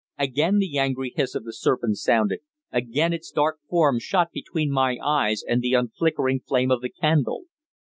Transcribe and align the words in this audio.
Again 0.17 0.57
the 0.57 0.79
angry 0.79 1.13
hiss 1.15 1.35
of 1.35 1.43
the 1.43 1.53
serpent 1.53 1.97
sounded. 1.99 2.39
Again 2.71 3.13
its 3.13 3.29
dark 3.29 3.59
form 3.69 3.99
shot 3.99 4.31
between 4.31 4.71
my 4.71 4.97
eyes 4.97 5.43
and 5.47 5.61
the 5.61 5.73
unflickering 5.75 6.39
flame 6.43 6.71
of 6.71 6.81
the 6.81 6.89
candle. 6.89 7.43